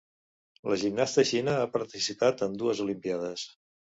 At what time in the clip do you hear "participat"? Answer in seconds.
1.75-2.41